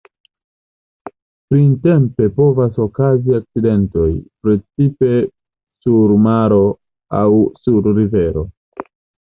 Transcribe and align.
Printempe 1.51 2.29
povas 2.39 2.79
okazi 2.85 3.37
akcidentoj, 3.41 4.07
precipe 4.47 5.13
sur 5.85 6.17
maro 6.31 6.61
aŭ 7.23 7.31
sur 7.65 7.95
rivero. 8.03 8.49